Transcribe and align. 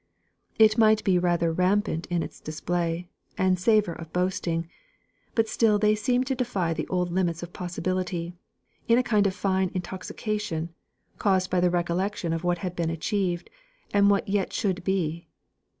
It 0.57 0.79
might 0.79 1.03
be 1.03 1.19
rather 1.19 1.53
rampant 1.53 2.07
in 2.07 2.23
its 2.23 2.39
display, 2.41 3.11
and 3.37 3.59
savour 3.59 3.93
of 3.93 4.11
boasting; 4.11 4.67
but 5.35 5.47
still 5.47 5.77
they 5.77 5.93
seemed 5.93 6.25
to 6.25 6.33
defy 6.33 6.73
the 6.73 6.87
old 6.87 7.11
limits 7.11 7.43
of 7.43 7.53
possibility, 7.53 8.33
in 8.87 8.97
a 8.97 9.03
kind 9.03 9.27
of 9.27 9.35
fine 9.35 9.69
intoxication, 9.75 10.73
caused 11.19 11.51
by 11.51 11.59
the 11.59 11.69
recollection 11.69 12.33
of 12.33 12.43
what 12.43 12.57
had 12.65 12.75
been 12.75 12.89
achieved, 12.89 13.51
and 13.93 14.09
what 14.09 14.27
yet 14.27 14.51
should 14.51 14.83
be. 14.83 15.27